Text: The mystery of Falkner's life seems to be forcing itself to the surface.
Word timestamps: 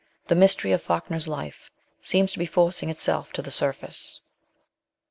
The 0.29 0.33
mystery 0.35 0.71
of 0.71 0.81
Falkner's 0.81 1.27
life 1.27 1.69
seems 2.01 2.31
to 2.33 2.39
be 2.39 2.47
forcing 2.47 2.89
itself 2.89 3.31
to 3.33 3.43
the 3.43 3.51
surface. 3.51 4.19